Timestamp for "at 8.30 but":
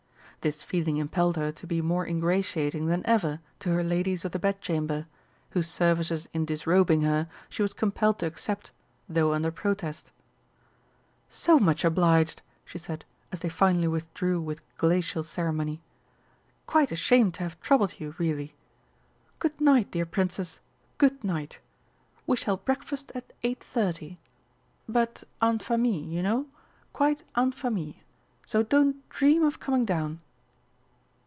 23.13-25.23